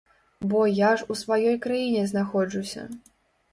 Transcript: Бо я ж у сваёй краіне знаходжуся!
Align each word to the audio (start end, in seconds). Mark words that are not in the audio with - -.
Бо 0.53 0.61
я 0.77 0.91
ж 1.01 1.05
у 1.15 1.17
сваёй 1.19 1.59
краіне 1.67 2.01
знаходжуся! 2.15 2.89